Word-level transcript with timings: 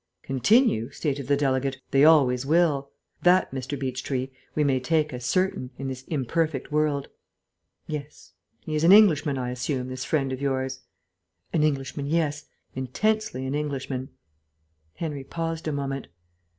"Continue," 0.23 0.89
stated 0.89 1.27
the 1.27 1.37
delegate, 1.37 1.77
"they 1.91 2.03
always 2.03 2.43
will. 2.43 2.89
That, 3.21 3.51
Mr. 3.51 3.77
Beechtree, 3.79 4.31
we 4.55 4.63
may 4.63 4.79
take 4.79 5.13
as 5.13 5.23
certain, 5.27 5.69
in 5.77 5.89
this 5.89 6.01
imperfect 6.07 6.71
world. 6.71 7.07
Yes.... 7.85 8.33
He's 8.61 8.83
an 8.83 8.93
Englishman, 8.93 9.37
I 9.37 9.51
assume, 9.51 9.89
this 9.89 10.03
friend 10.03 10.33
of 10.33 10.41
yours?" 10.41 10.79
"An 11.53 11.61
Englishman, 11.61 12.07
yes. 12.07 12.45
Intensely 12.73 13.45
an 13.45 13.53
Englishman." 13.53 14.09
Henry 14.95 15.23
paused 15.23 15.67
a 15.67 15.71
moment. 15.71 16.07